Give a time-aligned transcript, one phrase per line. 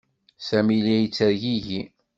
[0.47, 1.79] Sami la yettergigi.